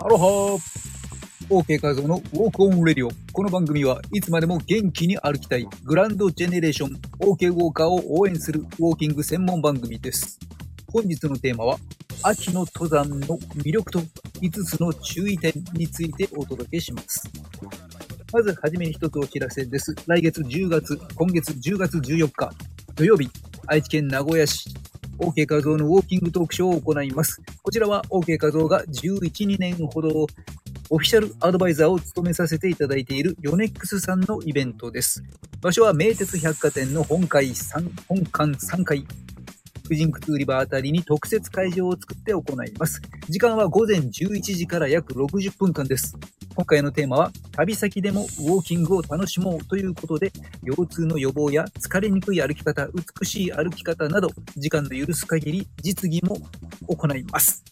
[0.00, 0.58] アロハ
[1.50, 3.10] !OK 画像のウォークオンレディオ。
[3.32, 10.38] この番組はいつまでも元気に歩きたいグランドジェネレーション OK ウォーカーを応援するウォーキング専門番組です。
[10.92, 11.78] 本日のテーマは
[12.22, 13.98] 秋の登山の魅力と
[14.40, 17.28] 5つの注意点についてお届けします。
[18.32, 19.96] まずはじめに一つお知らせです。
[20.06, 22.52] 来月10月、今月10月14日
[22.94, 23.28] 土曜日、
[23.66, 24.77] 愛知県名古屋市
[25.18, 27.42] OK 画像のウォーキングトークショーを行います。
[27.62, 30.26] こちらは OK 画像が11、2年ほど
[30.90, 35.22] オフィシャルアドバイザーを務めさせていただいているヨネックスさんのイベントです。
[35.60, 39.04] 場所は名鉄百貨店の本館3、本館3階。
[39.86, 43.00] 婦人靴売り場あたりに特設会場を作って行います。
[43.28, 46.16] 時間は午前11時から約60分間です。
[46.58, 50.32] 今回のテーマは、旅先でもウォーキングを楽しもうということで、
[50.64, 56.36] 腰痛の予防や疲れにくい歩き方、美しい歩き方など、時間の許す限り実技も
[56.88, 57.62] 行います。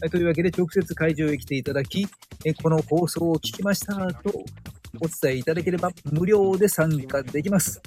[0.00, 2.06] はいというわけで、直接会場へ来ていただき、
[2.44, 4.30] えこの放送を聞きましたと
[5.00, 7.82] お伝えいただければ無料で参加できます。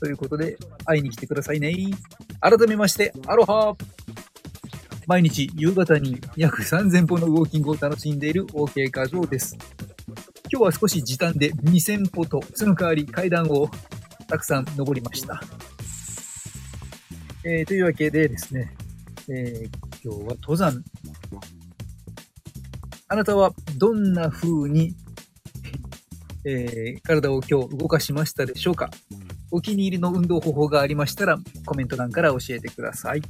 [0.00, 1.74] ということで、会いに来てくださいね。
[2.42, 3.74] 改めまして、アロハ
[5.08, 9.56] 毎日夕方に約3000歩のウォーキングを楽しんでいる OK 画像です。
[10.52, 13.70] 今日は少し時短で2000歩と、その代わり階段を
[14.28, 15.42] たくさん登りました。
[17.42, 18.74] えーというわけでですね、
[19.30, 19.70] えー
[20.04, 20.84] 今日は登山。
[23.08, 24.94] あなたはどんな風に、
[26.44, 28.90] えー体を今日動かしましたでしょうか？
[29.50, 33.22] お気に入りの運動方法がありましたらコメント欄から教えてください。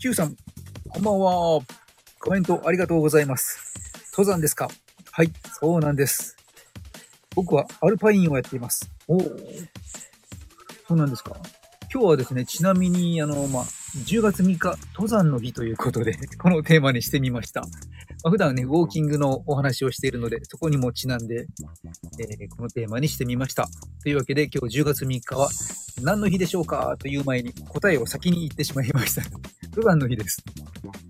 [0.00, 0.34] Q さん、
[0.88, 1.60] こんばんは。
[2.20, 3.58] コメントありがとうございます。
[4.12, 4.68] 登山ですか？
[5.12, 6.36] はい、そうなんです。
[7.34, 8.90] 僕はアルパインをやっています。
[9.08, 9.20] おお。
[10.88, 11.36] そうなんですか？
[11.92, 17.62] 今日はですね、ちなみに、あの、まあ、10月3日、登山の日ということで、 このテーマにしてみました。
[17.62, 17.68] ま
[18.26, 21.46] あ、普段ね、ウォーキングのお話をしているので、そこにもちなんで、
[22.20, 23.68] えーこのテーマにしてみました。
[24.02, 25.48] というわけで、今日10月3日は
[26.00, 26.96] 何の日でしょうか？
[26.98, 29.22] という前に答えを先に言ってしまいました。
[29.70, 30.42] 登山の日です。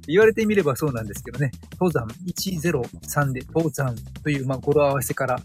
[0.07, 1.51] 言われてみればそうなんですけどね、
[1.81, 5.41] 登山103で登山という、まあ、語呂合わせから、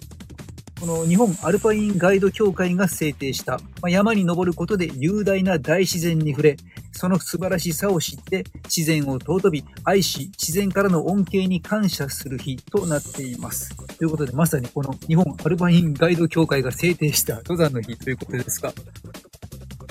[0.80, 6.58] この日本アルパインガイド協会が制定した、まあ、山に登ることで雄大な大自然に触れ、
[6.92, 13.76] その素晴らしさを知って、自然を尊び、愛し、自然からの恩恵に感謝する日となっています。
[13.98, 18.74] ということで、まさにこの日本アルパインガイド協会が制定した登山の日ということですが、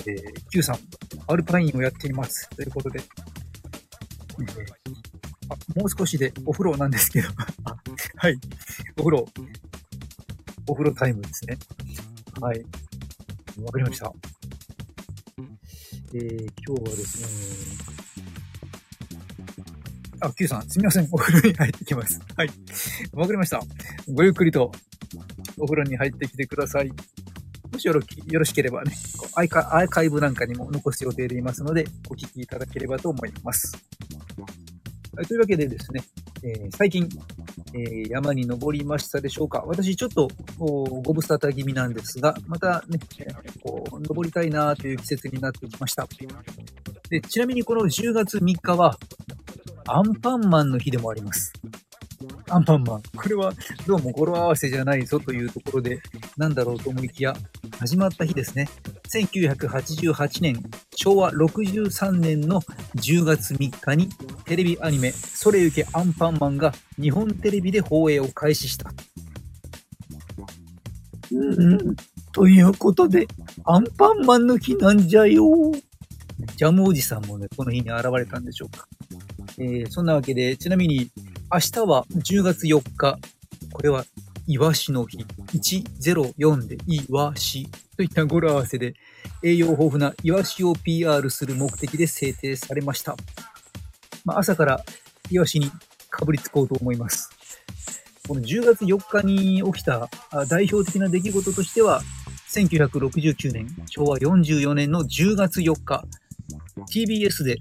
[0.07, 0.79] えー、Q さん、
[1.27, 2.49] アルパインをやっています。
[2.51, 3.01] ということで、
[4.41, 4.95] えー
[5.49, 7.29] あもう少しでお風呂なんですけど、
[7.65, 7.77] あ
[8.17, 8.39] はい、
[8.97, 9.27] お風呂、
[10.67, 11.59] お風呂タイムですね。
[12.41, 12.65] はい。
[13.63, 14.13] わかりました。
[16.15, 17.95] えー、今日はですね、
[20.21, 21.09] あ、Q さん、すみません。
[21.13, 22.21] お風呂に入ってきます。
[22.37, 22.51] はい。
[23.13, 23.61] わかりました。
[24.09, 24.73] ごゆっくりと
[25.59, 26.93] お風呂に入ってきてください。
[27.75, 28.95] もしよろよろしければね、
[29.35, 33.77] アーカアーカイブなんかにも残す予定でいますので、お聞きいただければと思います。
[35.17, 36.05] はい、というわけでですね、
[36.45, 37.09] えー最近、
[37.75, 39.65] えー山に登りましたでしょうか？
[39.67, 42.99] 私ちょっとご無沙汰気味なんですが、またね、
[43.61, 46.07] こう登りたいなという季節になってきました。
[47.11, 48.97] でちなみにこの10月3日は、
[49.89, 51.53] アンパンマンの日でもあります。
[52.49, 53.03] アンパンマン。
[53.17, 53.53] これは
[53.87, 56.01] どうも語呂合わせじゃないぞというところで、
[56.37, 57.35] なんだろうと思いきや、
[57.79, 58.69] 始まった日ですね。
[59.13, 60.63] 1988年、
[60.95, 62.61] 昭和63年の
[62.97, 64.09] 10月3日に
[64.45, 68.93] テレビアニメ、それゆけアンパンマンが日本テレビで放映を開始した。
[71.33, 71.97] うん、
[72.33, 73.27] ということで、
[73.65, 75.45] アンパンマンの日なんじゃよ。
[76.57, 78.87] ジャムおじさんもね、この日に現れたんでしょうか。
[79.59, 81.11] えーそんなわけで、ちなみに、
[81.53, 83.19] 明日は10月4日、
[83.73, 84.05] これは、
[84.47, 85.25] イワシの日。
[85.53, 88.95] 104でイワシといった語呂合わせで、
[89.43, 93.17] 栄養豊富なイワシを PR する目的で制定されました。
[94.25, 94.85] まあ、朝から
[95.31, 95.71] イワシに
[96.11, 97.31] かぶりつこうと思います。
[98.27, 100.09] この10月4日に起きた
[100.49, 102.03] 代表的な出来事としては、
[102.51, 106.05] 1969年、昭和44年の10月4日、
[106.95, 107.59] TBS で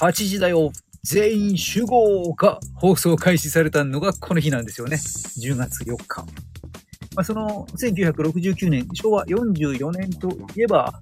[0.00, 0.72] 8時だよ
[1.08, 4.96] 全員集合が放送開始されたのがこの日なんですよね。
[4.96, 6.22] 10月4日。
[7.14, 11.00] まあ、その1969年、昭和44年といえば、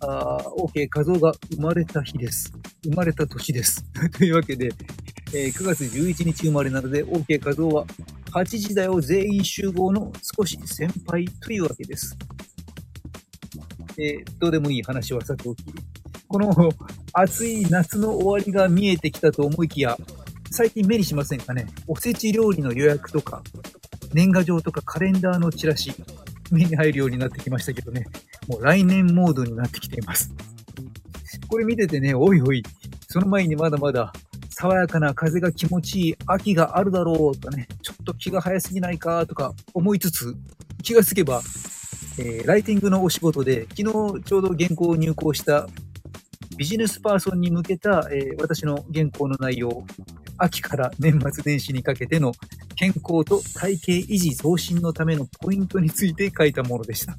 [0.00, 2.52] あー OK 画像が生まれた日です。
[2.82, 3.84] 生まれた年です。
[4.18, 4.70] というわけで、
[5.32, 7.86] えー9月11日生まれなので OK 画像は
[8.32, 12.18] 8時だよ全員集合の少し先輩というわけです。
[13.96, 15.62] えーどうでもいい話はさておき、
[16.26, 16.52] この
[17.18, 19.96] 暑い夏の終わりが見えてきたと思いきや、
[20.50, 21.66] 最近目にしませんかね。
[21.86, 23.42] おせち料理の予約とか、
[24.12, 25.94] 年賀状とかカレンダーのチラシ、
[26.50, 28.04] 目に入るようになってきましたけどね。
[28.48, 30.30] もう来年モードになってきています。
[31.48, 32.62] これ見ててね、おいおい、
[33.08, 34.12] その前にまだまだ
[34.50, 40.34] 爽やかな風が気持ちいい秋があるだろうとかね、ちょっと気が早すぎないかとか思いつつ、
[40.82, 41.40] 気がつけば、
[42.18, 45.66] えー、ライティングのお仕事で、昨日ちょうど原稿を入稿した
[46.56, 49.84] ビジネスパーソンに向けた、えー、私の原稿の内容、
[50.38, 52.32] 秋から年末年始にかけての
[52.76, 57.16] 健康と体型維持増進のためのポイントについて書いたものでした。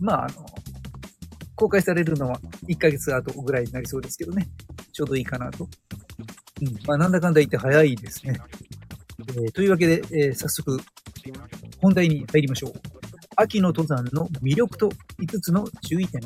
[0.00, 0.46] まあ、あの、
[1.54, 4.48] 公開されるのは1ヶ月後ぐらいになりそうですけどね。
[4.92, 5.68] ちょうどいいかなと。
[6.62, 6.78] うん。
[6.86, 8.40] まあ、なんだかんだ言って早いですね。
[9.18, 10.80] えー、というわけで、えー、早速、
[11.82, 12.72] 本題に入りましょう。
[13.36, 14.88] 秋の登山の魅力と
[15.18, 16.20] 5つの注意点。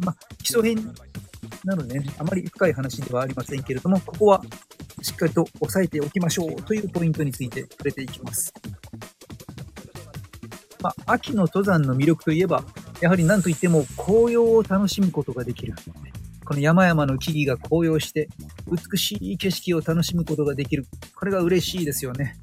[0.00, 0.94] まあ、基礎編
[1.64, 4.42] なのでね、あまり深い話ではありませんけれども、ここは
[5.02, 8.52] しっかりと押さえておきましょうというポイントについて触れていきます。
[10.82, 12.64] まあ、秋の登山の魅力といえば、
[13.00, 15.74] やはり何といっても紅葉を楽しむことができる。
[16.44, 18.28] この山々の木々が紅葉して、
[18.70, 20.86] 美しい景色を楽しむことができる。
[21.14, 22.36] これが嬉しいですよね。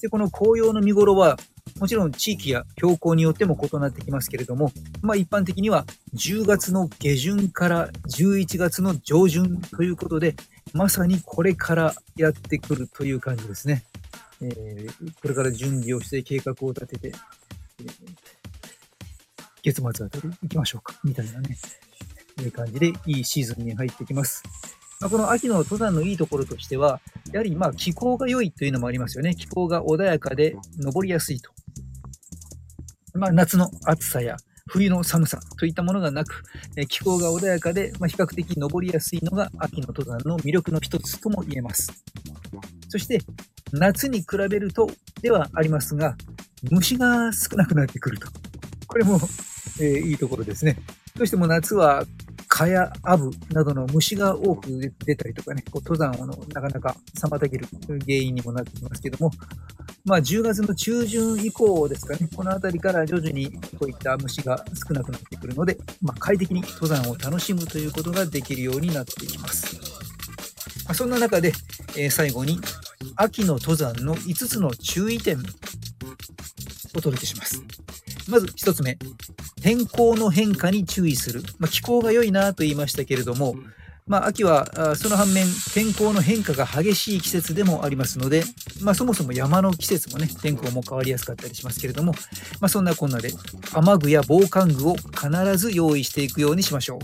[0.00, 1.36] で、この紅葉の見頃は、
[1.80, 10.36] もちろん地域や標高によっても異なってきますけれども、まあ一般的には10月の下旬から11月の上旬ということで、
[10.74, 13.84] まさにこれからやってくるという感じですね。
[14.42, 17.12] えー、これから準備をして計画を立てて、
[19.62, 21.56] 月末あたり行きましょうか、みたいなね、
[22.42, 24.42] いう感じでいいシーズンに入ってきます。
[25.00, 27.00] まあ、この秋の登山のいいところとしては、
[27.32, 29.34] やはりま気候が良いというのもありますよね。
[29.34, 31.50] 気候が穏やかで登りやすいと。
[33.20, 34.36] まあ、夏の暑さや
[34.66, 36.42] 冬の寒さといったものがなく、
[36.76, 41.92] え気候が穏やかで、まあ、比較的登りやすいのが秋の登山の魅力の一つとも言えます。
[42.88, 43.18] そして、
[43.72, 44.88] 夏に比べると
[45.20, 46.16] ではありますが、
[46.70, 48.28] 虫が少なくなってくると。
[48.86, 49.20] これも、
[49.80, 50.78] えー、いいところですね。
[51.14, 52.04] どうしても夏は
[52.60, 54.68] 蚊やアブなどの虫が多く
[55.06, 59.30] 出たりとかね、こう登山をなかなか妨げる原因にもなってきますけども、
[60.04, 69.78] まあ10月の中旬以降ですかね、この辺りから徐々にこういった虫が少なくなってくるので、まあ、快適に登山を楽しむということができるようになっていきます。
[70.86, 71.54] ま、そんな中で、
[71.96, 72.58] えー、最後に
[73.16, 75.40] 秋の登山の5つの注意点を
[76.94, 77.62] お届けします。
[78.28, 78.98] まず1つ目、
[79.62, 81.42] 天候の変化に注意する。
[81.58, 83.54] まあ、気候が良いなと言いましたけれども、
[84.06, 88.42] まあ、秋はその反面天候の変化が激しい季節でもありますので、
[88.80, 92.12] まあ、そもそも山の季節もね天候も変わりやすかったりしますけれども、
[92.60, 93.30] まあ、そんなこんなで
[93.72, 96.98] 雨具や防寒具を必ず用意していくようにしましょう、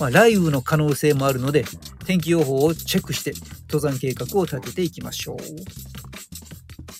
[0.00, 1.64] まあ、雷雨の可能性もあるので
[2.06, 3.32] 天気予報をチェックして
[3.70, 5.36] 登山計画を立てていきましょう。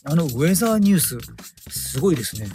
[0.04, 1.18] あのウェザーニュース
[1.68, 2.46] すごいですね。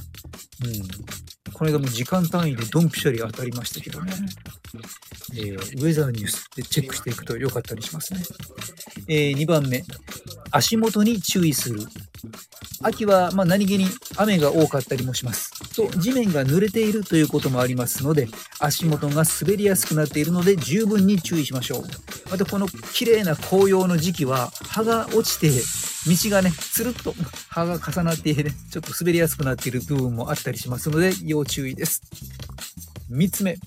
[0.63, 1.14] うん
[1.55, 4.11] この間も時間単位でドンピシャリ当たりましたけどね
[5.33, 8.19] えー、ウェザーニュースでチェックしていくと良かったりしますね。
[9.07, 9.83] えー、2番目、
[10.51, 11.79] 足元に注意する。
[12.85, 15.51] 秋はま何気に雨が多かったりもします。
[15.75, 18.27] と、地面が濡れているということもありますので、
[18.59, 21.83] 足元が滑りやすくなっているので十分に注意しましょう。
[22.29, 27.15] またこの綺麗な紅葉の時期は葉が落ちて道がね、つるっと
[27.49, 32.03] 葉が重なってね、ちょっと滑りやすくなっている部分もあったりしますので要注意です。
[33.09, 33.57] 3つ目、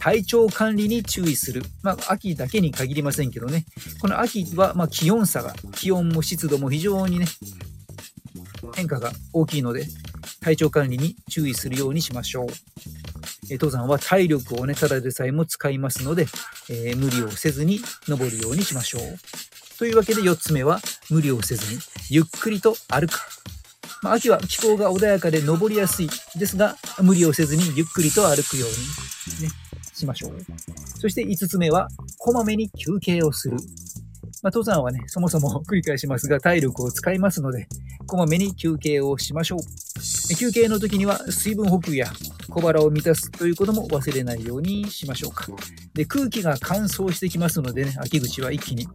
[0.00, 1.62] 体調管理に注意する。
[1.82, 3.64] まあ、秋だけに限りませんけどね。
[4.00, 7.26] この秋は、ま気温差が、気温も湿度も非常にね、
[8.80, 9.86] 変化が大きいので、
[10.40, 12.46] 体調管理に注意するようにしましょう。
[13.50, 16.26] え登山は体力をね、ただでさえも使いますので、
[16.70, 19.02] えー、無理をせずに登るようにしましょう。
[19.78, 23.18] というわけで4つ目は、無理をせずに、ゆっくりと歩く。
[24.02, 29.50] まあ、秋は気候が穏やかで登りやすいですが、無理をせずにゆっくりと歩くように、ね、
[29.92, 30.32] しましょう。
[30.98, 33.58] そして5つ目は、こまめに休憩をする。
[34.42, 37.68] まあ、登山はね、そもそも繰り返しますが、体力を使いますので、
[38.10, 40.34] こまめに休憩をしましょう。
[40.34, 42.08] 休憩の時には水分補給や
[42.48, 45.46] 小腹を満たすということも忘れないようにしましょうか。
[45.94, 48.88] で空気が乾燥してきますのでね、秋口は一気に。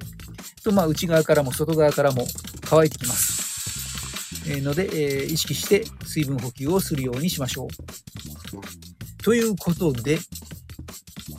[0.64, 2.26] と、まあ、内側からも外側からも
[2.66, 3.46] 乾いてきます。
[4.48, 9.24] えので、えー、意識して水分補給をするようにしましょう。
[9.24, 10.20] ということで、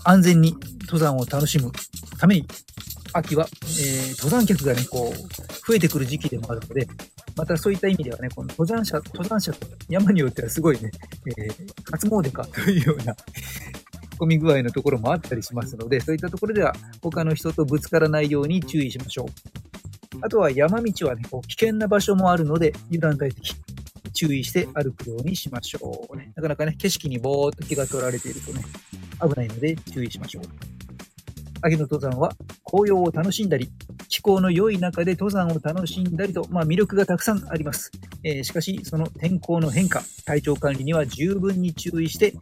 [0.02, 1.70] 安全に登山を楽しむ
[2.18, 2.46] ために、
[3.12, 6.88] 秋は、えー、登山客がね、こう、増えてくる時期でもあるので、
[7.36, 10.90] またそういった意味ではね、この登山者、登山者と山によってはすごいね、
[11.38, 11.52] えー、
[11.92, 13.14] 初詣かというような
[14.18, 19.26] 込み具合のところもあったりしますので、そういったところでは他の人とぶつからないように注意しましょう。
[20.22, 23.54] あとは山道はね、こう危険な場所もあるので、油断大敵。
[24.16, 26.32] 注意して歩くようにしましょう、ね。
[26.34, 28.62] なかなかね、景色にぼーっと気が取られているとね、
[29.20, 30.42] 危ないので注意しましょう。
[31.60, 32.32] 秋の登山は
[32.64, 33.70] 紅葉を楽しんだり、
[34.16, 37.90] 気候の良い中で登山を楽しんだりと、まあ、魅力がたくさんあります。
[38.24, 42.32] えー、しかし、その天候の変化、体調管理には十分に注意して、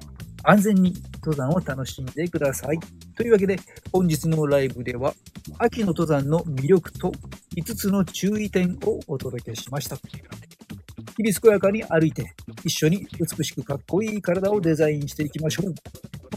[0.44, 2.78] 安全に登山を楽しんでください。
[3.16, 3.58] というわけで、
[3.92, 5.14] 本日のライブでは、
[5.58, 7.10] 秋の登山の魅力と
[7.56, 9.96] 5つの注意点をお届けしました。
[9.96, 15.64] 日々健やかに歩いて、一緒に美しくかっこいい体をデザインしていきましょう。
[15.66, 15.74] 本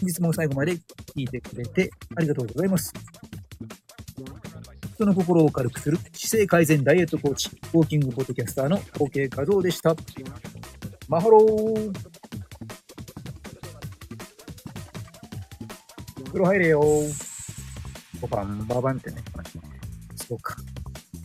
[0.01, 0.81] 日も最後まで聞
[1.17, 2.91] いてくれてありがとうございます。
[4.97, 9.95] 人の心を軽くする姿勢改善ダイエットコーチ、ウォーキングポッドキャスターの合計画像でした。
[11.07, 11.93] マハロー
[16.25, 18.27] 風呂入れよー。
[18.27, 19.17] バンババンってね。
[20.15, 20.55] そうか。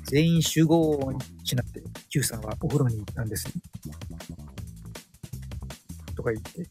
[0.05, 1.11] 全員集合
[1.43, 3.55] しなって、Q さんはお風呂に行ったんですね。
[6.14, 6.69] とか言って、